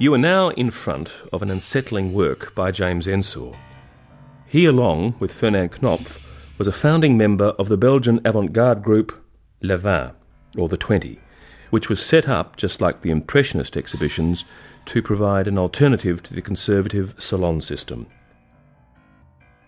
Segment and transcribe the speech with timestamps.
[0.00, 3.52] You are now in front of an unsettling work by James Ensor.
[4.46, 6.18] He, along with Fernand Khnopff,
[6.56, 9.12] was a founding member of the Belgian avant garde group
[9.60, 10.14] Le Vingt,
[10.56, 11.20] or the Twenty,
[11.68, 14.46] which was set up, just like the Impressionist exhibitions,
[14.86, 18.06] to provide an alternative to the conservative salon system.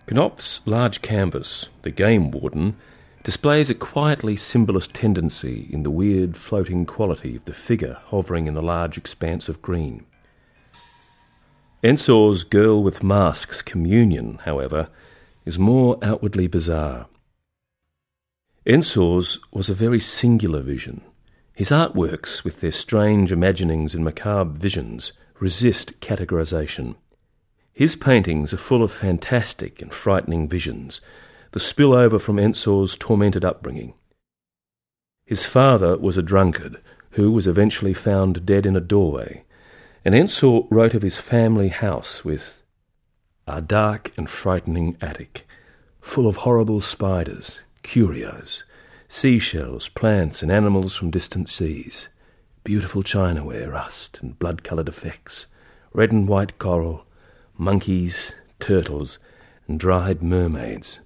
[0.06, 2.78] Khnopff's large canvas, The Game Warden,
[3.22, 8.54] displays a quietly symbolist tendency in the weird floating quality of the figure hovering in
[8.54, 10.06] the large expanse of green.
[11.84, 14.88] Ensor's Girl with Masks communion, however,
[15.44, 17.08] is more outwardly bizarre.
[18.64, 21.00] Ensor's was a very singular vision.
[21.52, 26.94] His artworks, with their strange imaginings and macabre visions, resist categorization.
[27.72, 31.00] His paintings are full of fantastic and frightening visions,
[31.50, 33.94] the spillover from Ensor's tormented upbringing.
[35.24, 39.42] His father was a drunkard who was eventually found dead in a doorway,
[40.04, 42.62] and Ensor wrote of his family house with
[43.46, 45.46] a dark and frightening attic,
[46.00, 48.64] full of horrible spiders, curios,
[49.08, 52.08] seashells, plants, and animals from distant seas,
[52.64, 55.46] beautiful chinaware, rust, and blood coloured effects,
[55.92, 57.04] red and white coral,
[57.56, 59.18] monkeys, turtles,
[59.68, 60.98] and dried mermaids.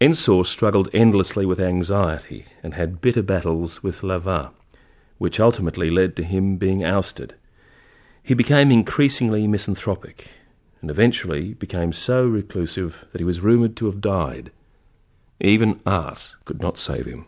[0.00, 4.50] Ensor struggled endlessly with anxiety and had bitter battles with Vingt,
[5.18, 7.34] which ultimately led to him being ousted.
[8.22, 10.28] He became increasingly misanthropic
[10.80, 14.50] and eventually became so reclusive that he was rumoured to have died.
[15.40, 17.26] Even art could not save him.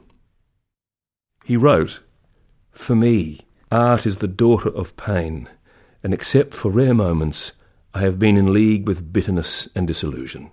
[1.45, 2.01] He wrote,
[2.73, 5.49] For me, art is the daughter of pain
[6.07, 7.51] and except for rare moments,
[7.93, 10.53] I have been in league with bitterness and disillusion.